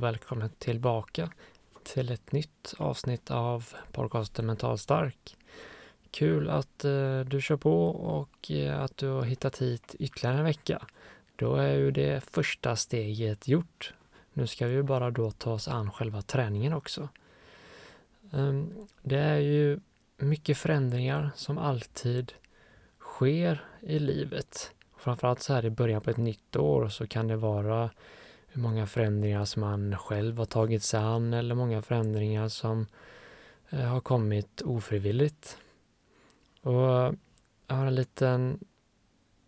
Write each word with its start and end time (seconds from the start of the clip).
Och 0.00 0.04
välkommen 0.04 0.50
tillbaka 0.58 1.30
till 1.82 2.12
ett 2.12 2.32
nytt 2.32 2.74
avsnitt 2.78 3.30
av 3.30 3.68
podcasten 3.92 4.46
Mental 4.46 4.78
Stark. 4.78 5.36
Kul 6.10 6.50
att 6.50 6.84
eh, 6.84 7.20
du 7.20 7.40
kör 7.40 7.56
på 7.56 7.88
och 7.88 8.50
eh, 8.50 8.80
att 8.80 8.96
du 8.96 9.08
har 9.08 9.22
hittat 9.22 9.58
hit 9.58 9.94
ytterligare 9.98 10.38
en 10.38 10.44
vecka. 10.44 10.82
Då 11.36 11.54
är 11.54 11.72
ju 11.72 11.90
det 11.90 12.24
första 12.24 12.76
steget 12.76 13.48
gjort. 13.48 13.94
Nu 14.32 14.46
ska 14.46 14.66
vi 14.66 14.74
ju 14.74 14.82
bara 14.82 15.10
då 15.10 15.30
ta 15.30 15.52
oss 15.52 15.68
an 15.68 15.90
själva 15.90 16.22
träningen 16.22 16.72
också. 16.72 17.08
Um, 18.30 18.88
det 19.02 19.18
är 19.18 19.38
ju 19.38 19.80
mycket 20.16 20.58
förändringar 20.58 21.30
som 21.34 21.58
alltid 21.58 22.32
sker 23.00 23.64
i 23.80 23.98
livet. 23.98 24.72
Framförallt 24.96 25.42
så 25.42 25.52
här 25.52 25.64
i 25.64 25.70
början 25.70 26.00
på 26.00 26.10
ett 26.10 26.16
nytt 26.16 26.56
år 26.56 26.88
så 26.88 27.06
kan 27.06 27.28
det 27.28 27.36
vara 27.36 27.90
hur 28.52 28.62
många 28.62 28.86
förändringar 28.86 29.44
som 29.44 29.60
man 29.60 29.98
själv 29.98 30.38
har 30.38 30.44
tagit 30.44 30.82
sig 30.82 31.00
an 31.00 31.32
eller 31.32 31.54
många 31.54 31.82
förändringar 31.82 32.48
som 32.48 32.86
eh, 33.70 33.80
har 33.80 34.00
kommit 34.00 34.62
ofrivilligt. 34.62 35.58
Och 36.62 37.14
jag 37.66 37.76
har 37.76 37.86
en 37.86 37.94
liten 37.94 38.58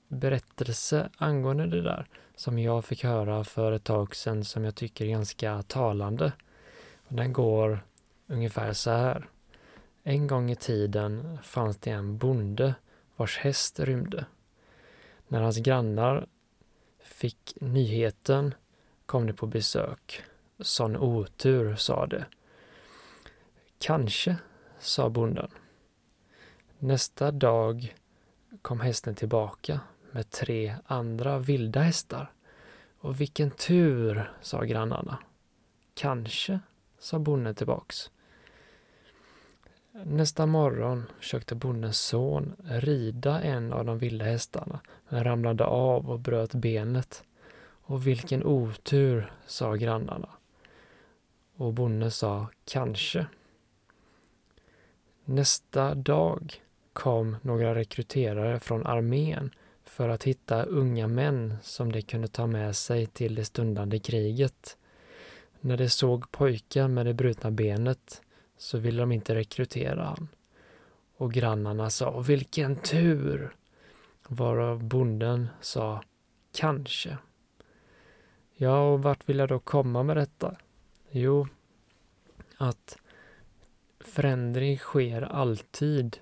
berättelse 0.09 1.11
angående 1.17 1.67
det 1.67 1.83
där 1.83 2.06
som 2.36 2.59
jag 2.59 2.84
fick 2.84 3.05
höra 3.05 3.44
för 3.44 3.72
ett 3.72 3.84
tag 3.84 4.17
sedan 4.17 4.44
som 4.44 4.64
jag 4.64 4.75
tycker 4.75 5.05
är 5.05 5.11
ganska 5.11 5.62
talande. 5.62 6.33
Och 6.97 7.14
den 7.14 7.33
går 7.33 7.84
ungefär 8.27 8.72
så 8.72 8.91
här. 8.91 9.28
En 10.03 10.27
gång 10.27 10.50
i 10.50 10.56
tiden 10.56 11.39
fanns 11.42 11.77
det 11.77 11.91
en 11.91 12.19
bonde 12.19 12.75
vars 13.16 13.39
häst 13.39 13.81
rymde. 13.81 14.25
När 15.28 15.41
hans 15.41 15.59
grannar 15.59 16.27
fick 17.03 17.55
nyheten 17.61 18.55
kom 19.06 19.27
ni 19.27 19.33
på 19.33 19.47
besök. 19.47 20.22
Sån 20.58 20.97
otur, 20.97 21.77
sa 21.77 22.06
de. 22.06 22.25
Kanske, 23.78 24.36
sa 24.78 25.11
bonden. 25.11 25.50
Nästa 26.78 27.31
dag 27.31 27.94
kom 28.62 28.81
hästen 28.81 29.14
tillbaka 29.14 29.81
med 30.11 30.31
tre 30.31 30.77
andra 30.84 31.39
vilda 31.39 31.81
hästar. 31.81 32.33
Och 32.98 33.20
vilken 33.20 33.50
tur, 33.50 34.33
sa 34.41 34.62
grannarna. 34.62 35.19
Kanske, 35.94 36.61
sa 36.98 37.19
bonden 37.19 37.55
tillbaks. 37.55 38.11
Nästa 39.92 40.47
morgon 40.47 41.05
försökte 41.19 41.55
bondens 41.55 41.98
son 41.98 42.56
rida 42.64 43.42
en 43.42 43.72
av 43.72 43.84
de 43.84 43.98
vilda 43.98 44.25
hästarna, 44.25 44.81
men 45.09 45.25
ramlade 45.25 45.64
av 45.64 46.11
och 46.11 46.20
bröt 46.20 46.55
benet. 46.55 47.25
Och 47.93 48.07
vilken 48.07 48.45
otur, 48.45 49.33
sa 49.47 49.75
grannarna. 49.75 50.29
Och 51.57 51.73
bonden 51.73 52.11
sa 52.11 52.47
kanske. 52.65 53.27
Nästa 55.25 55.94
dag 55.94 56.62
kom 56.93 57.37
några 57.43 57.75
rekryterare 57.75 58.61
från 58.61 58.87
armén 58.87 59.50
för 59.84 60.09
att 60.09 60.25
hitta 60.25 60.62
unga 60.62 61.06
män 61.06 61.55
som 61.62 61.93
de 61.93 62.03
kunde 62.03 62.28
ta 62.28 62.47
med 62.47 62.77
sig 62.77 63.06
till 63.06 63.34
det 63.34 63.44
stundande 63.44 63.99
kriget. 63.99 64.77
När 65.61 65.77
de 65.77 65.89
såg 65.89 66.31
pojken 66.31 66.95
med 66.95 67.06
det 67.06 67.15
brutna 67.15 67.50
benet 67.50 68.22
så 68.56 68.78
ville 68.78 69.03
de 69.03 69.12
inte 69.12 69.34
rekrytera 69.34 70.05
han. 70.05 70.28
Och 71.16 71.33
grannarna 71.33 71.91
sa 71.91 72.21
”Vilken 72.21 72.77
tur!” 72.77 73.56
varav 74.28 74.84
bonden 74.84 75.49
sa 75.61 76.03
”Kanske”. 76.53 77.19
Ja, 78.62 78.93
och 78.93 79.03
vart 79.03 79.28
vill 79.28 79.39
jag 79.39 79.49
då 79.49 79.59
komma 79.59 80.03
med 80.03 80.17
detta? 80.17 80.56
Jo, 81.11 81.49
att 82.56 82.99
förändring 84.00 84.78
sker 84.78 85.23
alltid 85.23 86.19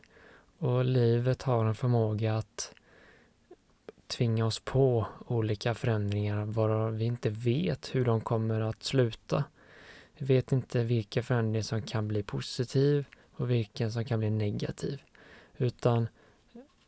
och 0.59 0.84
livet 0.84 1.43
har 1.43 1.65
en 1.65 1.75
förmåga 1.75 2.37
att 2.37 2.75
tvinga 4.06 4.47
oss 4.47 4.61
på 4.61 5.06
olika 5.27 5.75
förändringar 5.75 6.45
varav 6.45 6.97
vi 6.97 7.05
inte 7.05 7.31
vet 7.31 7.95
hur 7.95 8.05
de 8.05 8.21
kommer 8.21 8.61
att 8.61 8.83
sluta. 8.83 9.45
Vi 10.19 10.27
vet 10.27 10.53
inte 10.53 10.84
vilka 10.84 11.23
förändringar 11.23 11.62
som 11.62 11.83
kan 11.83 12.09
bli 12.09 12.23
positiv 12.23 13.06
och 13.33 13.50
vilken 13.50 13.93
som 13.93 14.05
kan 14.05 14.19
bli 14.19 14.31
negativ. 14.31 15.03
Utan 15.56 16.09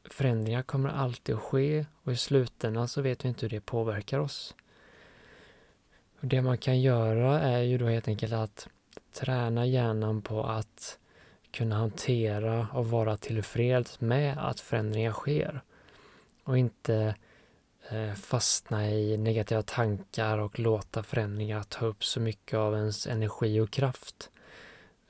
förändringar 0.04 0.62
kommer 0.62 0.88
alltid 0.88 1.34
att 1.34 1.42
ske 1.42 1.86
och 2.02 2.12
i 2.12 2.16
slutändan 2.16 2.88
så 2.88 3.02
vet 3.02 3.24
vi 3.24 3.28
inte 3.28 3.46
hur 3.46 3.50
det 3.50 3.60
påverkar 3.60 4.18
oss. 4.18 4.54
Och 6.22 6.28
det 6.28 6.42
man 6.42 6.58
kan 6.58 6.80
göra 6.80 7.40
är 7.40 7.62
ju 7.62 7.78
då 7.78 7.86
helt 7.86 8.08
enkelt 8.08 8.32
att 8.32 8.68
träna 9.12 9.66
hjärnan 9.66 10.22
på 10.22 10.44
att 10.44 10.98
kunna 11.50 11.76
hantera 11.76 12.66
och 12.72 12.90
vara 12.90 13.16
tillfreds 13.16 14.00
med 14.00 14.38
att 14.38 14.60
förändringar 14.60 15.12
sker. 15.12 15.60
Och 16.44 16.58
inte 16.58 17.14
eh, 17.90 18.12
fastna 18.14 18.90
i 18.90 19.16
negativa 19.16 19.62
tankar 19.62 20.38
och 20.38 20.58
låta 20.58 21.02
förändringar 21.02 21.62
ta 21.62 21.86
upp 21.86 22.04
så 22.04 22.20
mycket 22.20 22.58
av 22.58 22.74
ens 22.74 23.06
energi 23.06 23.60
och 23.60 23.70
kraft. 23.70 24.30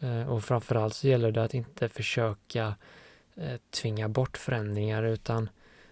Eh, 0.00 0.32
och 0.32 0.44
framförallt 0.44 0.94
så 0.94 1.08
gäller 1.08 1.32
det 1.32 1.42
att 1.44 1.54
inte 1.54 1.88
försöka 1.88 2.74
eh, 3.34 3.60
tvinga 3.70 4.08
bort 4.08 4.38
förändringar 4.38 5.02
utan 5.02 5.48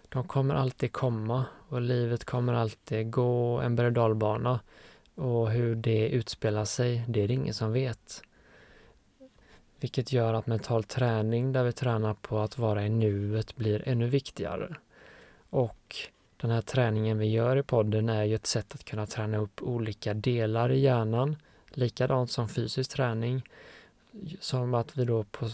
de 0.08 0.28
kommer 0.28 0.54
alltid 0.54 0.92
komma 0.92 1.44
och 1.68 1.80
livet 1.80 2.24
kommer 2.24 2.52
alltid 2.52 3.10
gå 3.10 3.58
en 3.58 3.76
berg 3.76 3.86
och 3.86 3.92
dalbana 3.92 4.60
och 5.20 5.50
hur 5.50 5.74
det 5.74 6.08
utspelar 6.08 6.64
sig, 6.64 7.04
det 7.08 7.22
är 7.22 7.28
det 7.28 7.34
ingen 7.34 7.54
som 7.54 7.72
vet. 7.72 8.22
Vilket 9.80 10.12
gör 10.12 10.34
att 10.34 10.46
mental 10.46 10.84
träning 10.84 11.52
där 11.52 11.64
vi 11.64 11.72
tränar 11.72 12.14
på 12.14 12.38
att 12.38 12.58
vara 12.58 12.86
i 12.86 12.88
nuet 12.88 13.56
blir 13.56 13.88
ännu 13.88 14.06
viktigare. 14.06 14.76
Och 15.50 15.96
den 16.36 16.50
här 16.50 16.60
träningen 16.60 17.18
vi 17.18 17.26
gör 17.26 17.56
i 17.56 17.62
podden 17.62 18.08
är 18.08 18.24
ju 18.24 18.34
ett 18.34 18.46
sätt 18.46 18.74
att 18.74 18.84
kunna 18.84 19.06
träna 19.06 19.38
upp 19.38 19.62
olika 19.62 20.14
delar 20.14 20.72
i 20.72 20.80
hjärnan, 20.80 21.36
likadant 21.68 22.30
som 22.30 22.48
fysisk 22.48 22.90
träning, 22.90 23.42
som 24.40 24.74
att 24.74 24.96
vi 24.96 25.04
då 25.04 25.24
på 25.24 25.48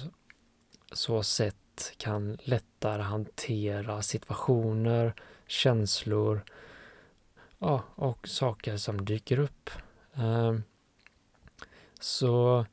så 0.93 1.22
sätt 1.22 1.93
kan 1.97 2.38
lättare 2.43 3.03
hantera 3.03 4.03
situationer, 4.03 5.15
känslor 5.47 6.41
ja, 7.59 7.83
och 7.94 8.28
saker 8.28 8.77
som 8.77 9.05
dyker 9.05 9.39
upp. 9.39 9.71
Ehm, 10.15 10.62
så 12.00 12.67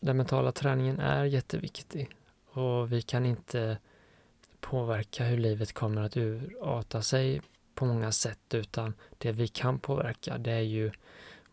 den 0.00 0.16
mentala 0.16 0.52
träningen 0.52 1.00
är 1.00 1.24
jätteviktig 1.24 2.16
och 2.50 2.92
vi 2.92 3.02
kan 3.02 3.26
inte 3.26 3.78
påverka 4.60 5.24
hur 5.24 5.38
livet 5.38 5.72
kommer 5.72 6.02
att 6.02 6.16
urarta 6.16 7.02
sig 7.02 7.42
på 7.74 7.86
många 7.86 8.12
sätt 8.12 8.54
utan 8.54 8.94
det 9.18 9.32
vi 9.32 9.48
kan 9.48 9.78
påverka 9.78 10.38
det 10.38 10.52
är 10.52 10.60
ju 10.60 10.90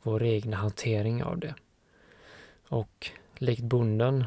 vår 0.02 0.24
egna 0.24 0.58
hantering 0.58 1.24
av 1.24 1.40
det. 1.40 1.56
Och 2.68 3.12
likt 3.38 3.64
bonden 3.64 4.26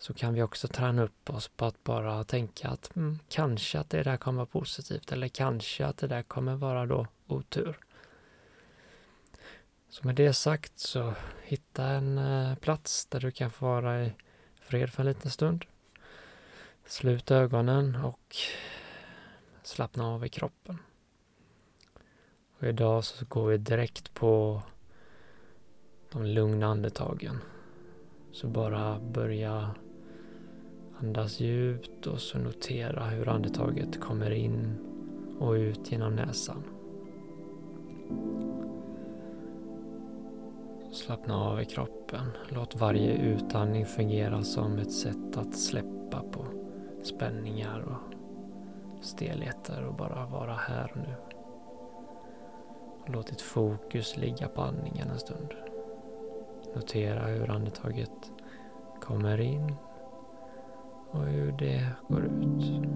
så 0.00 0.14
kan 0.14 0.34
vi 0.34 0.42
också 0.42 0.68
träna 0.68 1.02
upp 1.02 1.30
oss 1.30 1.48
på 1.48 1.64
att 1.64 1.84
bara 1.84 2.24
tänka 2.24 2.68
att 2.68 2.96
mm, 2.96 3.18
kanske 3.28 3.78
att 3.78 3.90
det 3.90 4.02
där 4.02 4.16
kommer 4.16 4.36
vara 4.36 4.46
positivt 4.46 5.12
eller 5.12 5.28
kanske 5.28 5.86
att 5.86 5.96
det 5.96 6.06
där 6.06 6.22
kommer 6.22 6.56
vara 6.56 6.86
då 6.86 7.06
otur. 7.26 7.78
Så 9.88 10.06
med 10.06 10.14
det 10.14 10.32
sagt 10.32 10.78
så 10.78 11.14
hitta 11.42 11.84
en 11.84 12.18
eh, 12.18 12.54
plats 12.54 13.06
där 13.06 13.20
du 13.20 13.30
kan 13.30 13.50
få 13.50 13.66
vara 13.66 14.04
i 14.04 14.12
fred 14.60 14.90
för 14.90 15.02
en 15.02 15.06
liten 15.06 15.30
stund. 15.30 15.64
Slut 16.86 17.30
ögonen 17.30 17.96
och 17.96 18.36
slappna 19.62 20.06
av 20.06 20.26
i 20.26 20.28
kroppen. 20.28 20.78
Och 22.58 22.66
idag 22.66 23.04
så 23.04 23.24
går 23.24 23.46
vi 23.46 23.58
direkt 23.58 24.14
på 24.14 24.62
de 26.12 26.24
lugna 26.26 26.66
andetagen. 26.66 27.38
Så 28.32 28.46
bara 28.46 28.98
börja 28.98 29.74
andas 31.02 31.40
djupt 31.40 32.06
och 32.06 32.20
så 32.20 32.38
notera 32.38 33.04
hur 33.04 33.28
andetaget 33.28 34.00
kommer 34.00 34.30
in 34.30 34.78
och 35.38 35.52
ut 35.52 35.92
genom 35.92 36.16
näsan. 36.16 36.62
Slappna 40.92 41.36
av 41.36 41.60
i 41.60 41.64
kroppen. 41.64 42.26
Låt 42.48 42.76
varje 42.76 43.12
utandning 43.12 43.86
fungera 43.86 44.42
som 44.42 44.78
ett 44.78 44.92
sätt 44.92 45.36
att 45.36 45.54
släppa 45.54 46.22
på 46.32 46.44
spänningar 47.02 47.80
och 47.80 48.14
stelheter 49.04 49.84
och 49.84 49.94
bara 49.94 50.26
vara 50.26 50.54
här 50.54 50.92
och 50.92 50.98
nu. 50.98 51.14
Låt 53.06 53.26
ditt 53.26 53.40
fokus 53.40 54.16
ligga 54.16 54.48
på 54.48 54.62
andningen 54.62 55.10
en 55.10 55.18
stund. 55.18 55.54
Notera 56.74 57.26
hur 57.26 57.50
andetaget 57.50 58.32
kommer 59.00 59.40
in 59.40 59.74
och 61.10 61.24
hur 61.26 61.52
det 61.52 61.86
går 62.08 62.24
ut. 62.24 62.90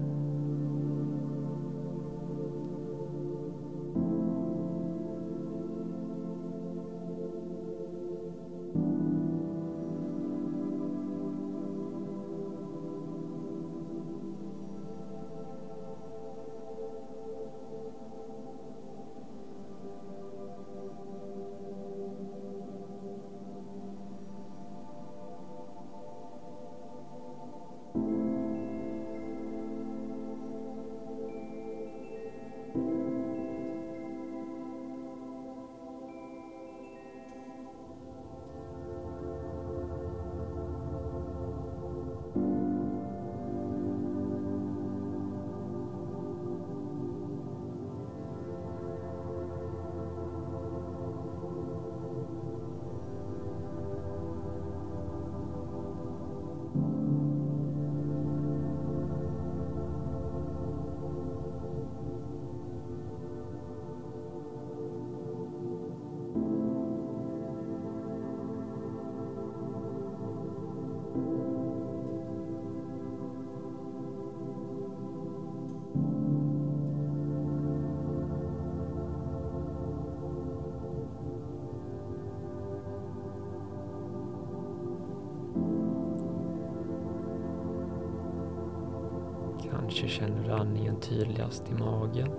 Kanske 89.95 90.19
känner 90.19 90.43
du 90.43 90.51
andningen 90.51 90.95
tydligast 90.99 91.71
i 91.71 91.73
magen. 91.73 92.29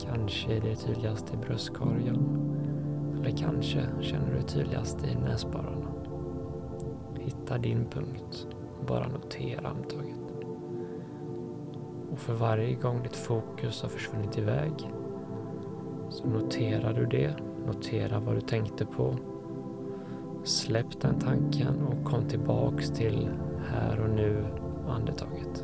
Kanske 0.00 0.56
är 0.56 0.60
det 0.60 0.76
tydligast 0.76 1.34
i 1.34 1.36
bröstkorgen. 1.36 2.18
Eller 3.14 3.36
kanske 3.36 3.86
känner 4.00 4.30
du 4.30 4.36
det 4.36 4.42
tydligast 4.42 5.04
i 5.04 5.14
näsborrarna. 5.14 5.86
Hitta 7.18 7.58
din 7.58 7.84
punkt 7.84 8.46
och 8.80 8.86
bara 8.86 9.08
notera 9.08 9.68
andetaget. 9.68 10.20
Och 12.10 12.18
för 12.18 12.34
varje 12.34 12.74
gång 12.74 13.02
ditt 13.02 13.16
fokus 13.16 13.82
har 13.82 13.88
försvunnit 13.88 14.38
iväg 14.38 14.72
så 16.08 16.26
noterar 16.26 16.92
du 16.92 17.06
det. 17.06 17.36
Notera 17.66 18.20
vad 18.20 18.34
du 18.34 18.40
tänkte 18.40 18.86
på. 18.86 19.16
Släpp 20.44 21.00
den 21.00 21.18
tanken 21.20 21.82
och 21.82 22.04
kom 22.04 22.28
tillbaks 22.28 22.90
till 22.90 23.28
här 23.70 24.00
och 24.00 24.10
nu 24.10 24.44
andetaget. 24.88 25.63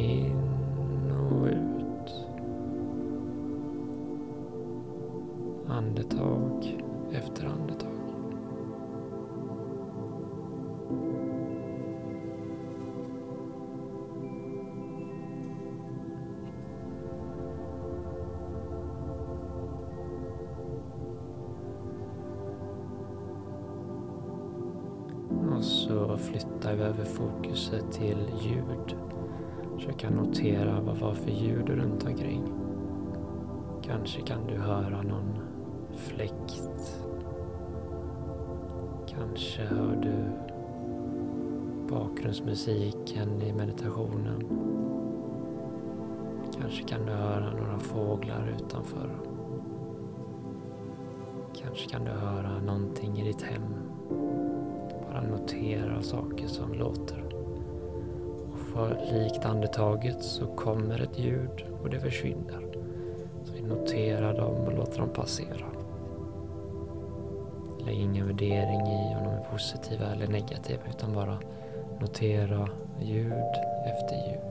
In 0.00 1.10
och 1.10 1.46
ut. 1.46 2.14
Andetag 5.68 6.82
efter 7.12 7.46
andetag. 7.46 7.90
Och 25.56 25.64
så 25.64 26.16
flyttar 26.16 26.74
vi 26.74 26.82
över 26.82 27.04
fokuset 27.04 27.92
till 27.92 28.18
ljud. 28.40 29.09
Försöka 29.80 30.10
notera 30.10 30.80
vad 30.80 30.96
var 30.96 31.14
för 31.14 31.30
ljud 31.30 31.68
runt 31.68 32.06
omkring. 32.06 32.44
Kanske 33.82 34.20
kan 34.20 34.46
du 34.46 34.54
höra 34.54 35.02
någon 35.02 35.38
fläkt. 35.96 37.00
Kanske 39.06 39.62
hör 39.62 39.96
du 40.02 40.14
bakgrundsmusiken 41.88 43.42
i 43.42 43.52
meditationen. 43.52 44.44
Kanske 46.60 46.82
kan 46.82 47.06
du 47.06 47.12
höra 47.12 47.52
några 47.52 47.78
fåglar 47.78 48.56
utanför. 48.58 49.10
Kanske 51.62 51.90
kan 51.90 52.04
du 52.04 52.10
höra 52.10 52.60
någonting 52.60 53.18
i 53.20 53.24
ditt 53.24 53.42
hem. 53.42 53.74
Bara 55.08 55.22
notera 55.22 56.02
saker 56.02 56.46
som 56.46 56.72
låter 56.72 57.19
för 58.72 58.98
likt 59.12 59.44
andetaget 59.44 60.22
så 60.22 60.46
kommer 60.46 61.02
ett 61.02 61.18
ljud 61.18 61.64
och 61.82 61.90
det 61.90 62.00
försvinner. 62.00 62.66
Så 63.44 63.52
vi 63.52 63.60
noterar 63.60 64.34
dem 64.34 64.54
och 64.54 64.72
låter 64.72 64.98
dem 64.98 65.08
passera. 65.08 65.66
Lägg 67.86 67.96
ingen 67.96 68.26
värdering 68.26 68.80
i 68.80 69.16
om 69.18 69.24
de 69.24 69.30
är 69.30 69.46
positiva 69.52 70.06
eller 70.06 70.26
negativa 70.26 70.82
utan 70.90 71.12
bara 71.12 71.38
notera 72.00 72.68
ljud 73.00 73.54
efter 73.84 74.16
ljud. 74.16 74.49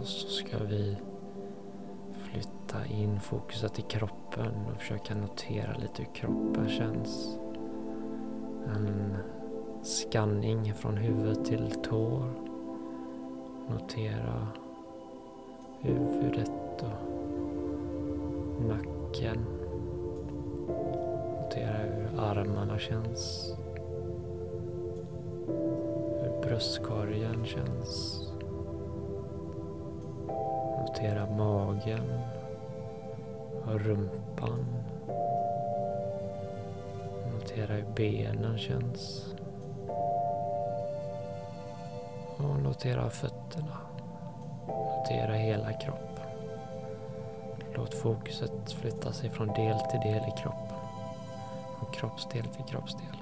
Och 0.00 0.06
så 0.06 0.28
ska 0.28 0.58
vi 0.58 0.96
flytta 2.14 2.86
in 2.86 3.20
fokuset 3.20 3.78
i 3.78 3.82
kroppen 3.82 4.52
och 4.66 4.80
försöka 4.80 5.14
notera 5.14 5.76
lite 5.76 6.02
hur 6.02 6.14
kroppen 6.14 6.68
känns. 6.68 7.38
En 8.76 9.16
skanning 9.82 10.74
från 10.74 10.96
huvud 10.96 11.44
till 11.44 11.74
tår. 11.82 12.24
Notera 13.70 14.48
huvudet 15.80 16.82
och 16.82 17.08
nacken. 18.66 19.46
Notera 21.42 21.76
hur 21.76 22.20
armarna 22.20 22.78
känns. 22.78 23.54
Hur 26.22 26.42
bröstkorgen 26.42 27.44
känns. 27.44 28.27
Notera 30.98 31.26
magen 31.26 32.20
och 33.64 33.80
rumpan. 33.80 34.66
Notera 37.32 37.74
hur 37.74 37.86
benen 37.96 38.58
känns. 38.58 39.26
Och 42.36 42.62
notera 42.62 43.10
fötterna. 43.10 43.78
Notera 44.66 45.32
hela 45.32 45.72
kroppen. 45.72 46.26
Låt 47.74 47.94
fokuset 47.94 48.72
flytta 48.72 49.12
sig 49.12 49.30
från 49.30 49.48
del 49.48 49.78
till 49.80 50.00
del 50.00 50.22
i 50.28 50.32
kroppen. 50.42 50.78
Från 51.78 51.92
kroppsdel 51.92 52.44
till 52.44 52.64
kroppsdel. 52.64 53.16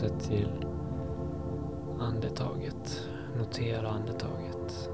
Ljuset 0.00 0.20
till 0.20 0.66
andetaget. 2.00 3.08
Notera 3.38 3.88
andetaget. 3.88 4.90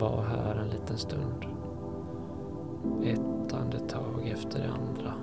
Var 0.00 0.22
här 0.22 0.56
en 0.56 0.68
liten 0.68 0.98
stund. 0.98 1.46
Ett 3.02 3.54
andetag 3.54 4.28
efter 4.28 4.58
det 4.58 4.68
andra. 4.68 5.14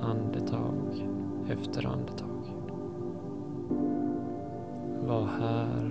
Andetag 0.00 1.08
efter 1.48 1.86
andetag. 1.86 2.56
Var 5.06 5.24
här 5.24 5.89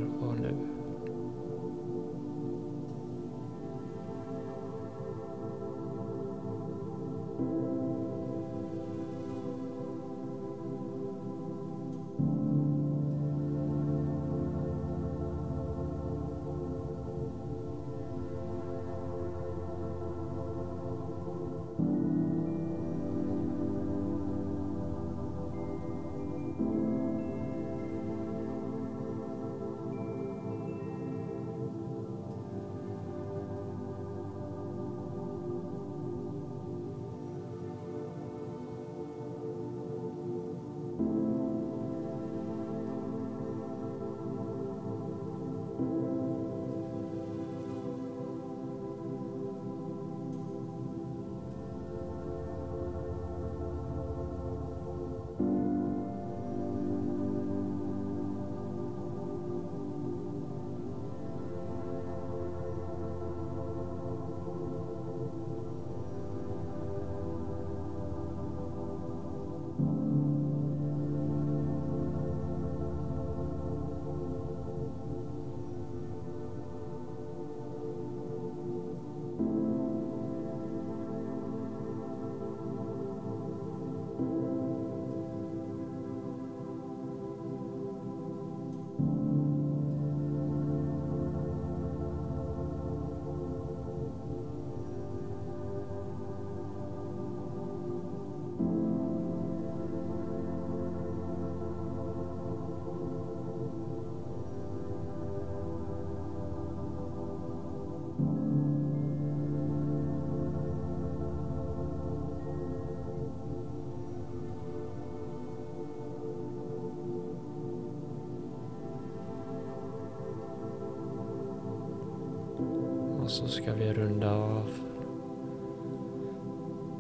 så 123.40 123.48
ska 123.48 123.74
vi 123.74 123.94
runda 123.94 124.36
av 124.36 124.70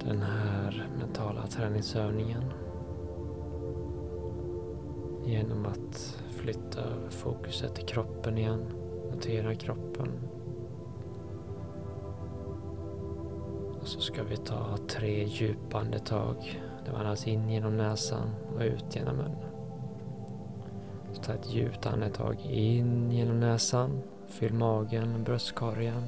den 0.05 0.21
här 0.21 0.87
mentala 0.99 1.47
träningsövningen 1.47 2.43
genom 5.25 5.65
att 5.65 6.19
flytta 6.29 6.81
över 6.81 7.09
fokuset 7.09 7.75
till 7.75 7.85
kroppen 7.85 8.37
igen. 8.37 8.65
Notera 9.11 9.55
kroppen. 9.55 10.07
Och 13.81 13.87
så 13.87 13.99
ska 13.99 14.23
vi 14.23 14.37
ta 14.37 14.77
tre 14.87 15.23
djupa 15.23 15.79
andetag. 15.79 16.61
Det 16.85 16.91
var 16.91 16.99
andas 16.99 17.27
in 17.27 17.49
genom 17.49 17.77
näsan 17.77 18.29
och 18.55 18.61
ut 18.61 18.95
genom 18.95 19.15
munnen. 19.15 19.45
Så 21.13 21.21
ta 21.21 21.33
ett 21.33 21.53
djupt 21.53 21.85
andetag 21.85 22.37
in 22.45 23.11
genom 23.11 23.39
näsan 23.39 24.01
Fyll 24.29 24.53
magen, 24.53 25.23
bröstkorgen 25.23 26.03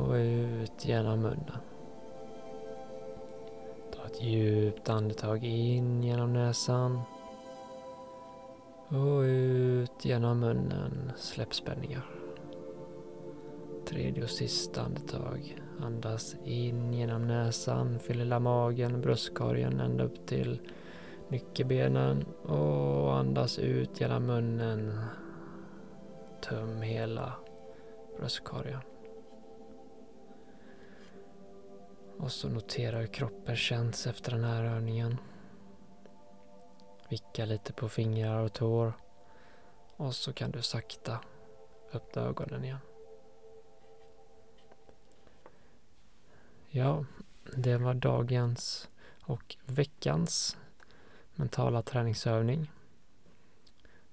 och 0.00 0.12
ut 0.14 0.84
genom 0.84 1.20
munnen. 1.20 1.60
Ta 3.96 4.06
ett 4.06 4.22
djupt 4.22 4.88
andetag 4.88 5.44
in 5.44 6.02
genom 6.02 6.32
näsan 6.32 7.00
och 8.88 9.20
ut 9.20 10.04
genom 10.04 10.40
munnen. 10.40 11.12
Släpp 11.16 11.54
spänningar. 11.54 12.04
Tredje 13.86 14.22
och 14.22 14.30
sista 14.30 14.82
andetag. 14.82 15.62
Andas 15.80 16.36
in 16.44 16.92
genom 16.92 17.26
näsan, 17.26 17.98
fyll 17.98 18.18
hela 18.18 18.40
magen, 18.40 19.00
bröstkorgen 19.00 19.80
ända 19.80 20.04
upp 20.04 20.26
till 20.26 20.60
nyckelbenen 21.28 22.24
och 22.42 23.16
andas 23.16 23.58
ut 23.58 24.00
genom 24.00 24.26
munnen 24.26 25.00
Töm 26.40 26.82
hela 26.82 27.32
bröstkorgen. 28.18 28.80
Och 32.22 32.32
så 32.32 32.48
notera 32.48 32.98
hur 32.98 33.06
kroppen 33.06 33.56
känns 33.56 34.06
efter 34.06 34.32
den 34.32 34.44
här 34.44 34.64
övningen. 34.64 35.18
Vicka 37.08 37.44
lite 37.44 37.72
på 37.72 37.88
fingrar 37.88 38.38
och 38.38 38.52
tår. 38.52 38.92
Och 39.96 40.14
så 40.14 40.32
kan 40.32 40.50
du 40.50 40.62
sakta 40.62 41.20
öppna 41.92 42.22
ögonen 42.22 42.64
igen. 42.64 42.78
Ja, 46.68 47.04
det 47.56 47.76
var 47.76 47.94
dagens 47.94 48.88
och 49.22 49.56
veckans 49.66 50.56
mentala 51.34 51.82
träningsövning. 51.82 52.70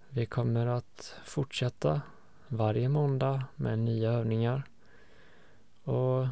Vi 0.10 0.26
kommer 0.26 0.68
att 0.68 1.16
fortsätta 1.26 2.02
varje 2.48 2.90
måndag 2.90 3.46
med 3.56 3.80
nya 3.80 4.12
övningar. 4.12 4.64
Och 5.84 6.28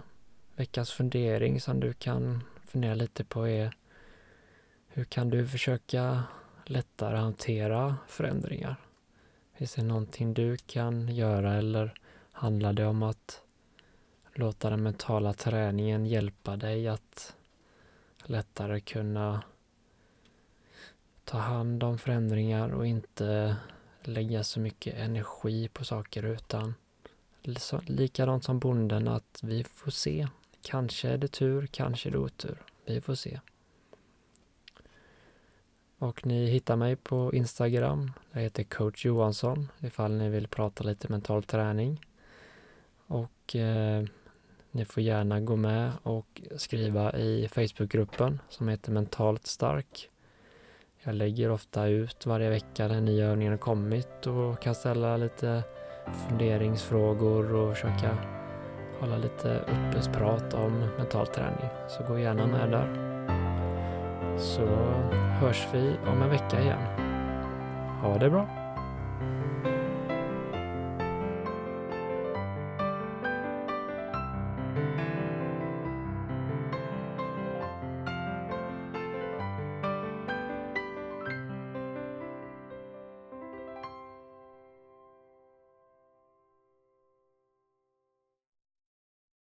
veckans 0.57 0.91
fundering 0.91 1.61
som 1.61 1.79
du 1.79 1.93
kan 1.93 2.43
fundera 2.65 2.95
lite 2.95 3.23
på 3.23 3.47
är 3.47 3.73
hur 4.87 5.03
kan 5.03 5.29
du 5.29 5.47
försöka 5.47 6.23
lättare 6.65 7.17
hantera 7.17 7.97
förändringar? 8.07 8.75
Finns 9.53 9.73
det 9.73 9.83
någonting 9.83 10.33
du 10.33 10.57
kan 10.57 11.15
göra 11.15 11.53
eller 11.53 11.99
handlar 12.31 12.73
det 12.73 12.85
om 12.85 13.03
att 13.03 13.41
låta 14.33 14.69
den 14.69 14.83
mentala 14.83 15.33
träningen 15.33 16.05
hjälpa 16.05 16.55
dig 16.55 16.87
att 16.87 17.35
lättare 18.23 18.79
kunna 18.79 19.43
ta 21.23 21.37
hand 21.37 21.83
om 21.83 21.97
förändringar 21.97 22.69
och 22.69 22.87
inte 22.87 23.55
lägga 24.01 24.43
så 24.43 24.59
mycket 24.59 24.95
energi 24.95 25.67
på 25.67 25.85
saker 25.85 26.23
utan 26.23 26.73
likadant 27.85 28.43
som 28.43 28.59
bonden 28.59 29.07
att 29.07 29.39
vi 29.43 29.63
får 29.63 29.91
se. 29.91 30.27
Kanske 30.69 31.09
är 31.09 31.17
det 31.17 31.27
tur, 31.27 31.67
kanske 31.71 32.09
är 32.09 32.11
det 32.11 32.17
otur. 32.17 32.57
Vi 32.85 33.01
får 33.01 33.15
se. 33.15 33.39
Och 35.97 36.25
ni 36.25 36.45
hittar 36.45 36.75
mig 36.75 36.95
på 36.95 37.33
Instagram. 37.33 38.11
Jag 38.31 38.41
heter 38.41 38.63
coach 38.63 39.05
Johansson 39.05 39.71
ifall 39.79 40.11
ni 40.11 40.29
vill 40.29 40.47
prata 40.47 40.83
lite 40.83 41.11
mental 41.11 41.43
träning. 41.43 42.05
Och 43.07 43.55
eh, 43.55 44.03
ni 44.71 44.85
får 44.85 45.03
gärna 45.03 45.39
gå 45.39 45.55
med 45.55 45.91
och 46.03 46.41
skriva 46.55 47.17
i 47.17 47.47
Facebookgruppen 47.47 48.39
som 48.49 48.67
heter 48.67 48.91
Mentalt 48.91 49.47
stark. 49.47 50.09
Jag 51.03 51.15
lägger 51.15 51.51
ofta 51.51 51.87
ut 51.87 52.25
varje 52.25 52.49
vecka 52.49 52.87
när 52.87 53.01
nya 53.01 53.25
övningar 53.25 53.51
har 53.51 53.57
kommit 53.57 54.27
och 54.27 54.61
kan 54.61 54.75
ställa 54.75 55.17
lite 55.17 55.63
funderingsfrågor 56.27 57.53
och 57.53 57.75
försöka 57.75 58.36
hålla 58.99 59.17
lite 59.17 59.49
öppet 59.49 60.03
om 60.53 60.89
mental 60.97 61.27
träning. 61.27 61.69
Så 61.87 62.03
gå 62.03 62.19
gärna 62.19 62.47
med 62.47 62.71
där. 62.71 62.87
Så 64.37 64.65
hörs 65.41 65.67
vi 65.73 65.95
om 66.07 66.21
en 66.21 66.29
vecka 66.29 66.61
igen. 66.61 66.79
Ha 68.01 68.17
det 68.17 68.29
bra! 68.29 68.56